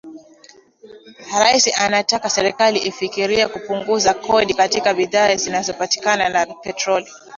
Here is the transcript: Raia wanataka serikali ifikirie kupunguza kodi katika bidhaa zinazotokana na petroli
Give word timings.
Raia 1.39 1.73
wanataka 1.83 2.29
serikali 2.29 2.79
ifikirie 2.79 3.47
kupunguza 3.47 4.13
kodi 4.13 4.53
katika 4.53 4.93
bidhaa 4.93 5.35
zinazotokana 5.35 6.29
na 6.29 6.45
petroli 6.45 7.07